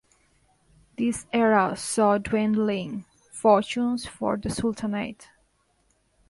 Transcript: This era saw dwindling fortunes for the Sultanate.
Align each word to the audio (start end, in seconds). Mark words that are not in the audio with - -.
This 0.97 1.27
era 1.31 1.75
saw 1.77 2.17
dwindling 2.17 3.05
fortunes 3.31 4.03
for 4.07 4.35
the 4.35 4.49
Sultanate. 4.49 5.27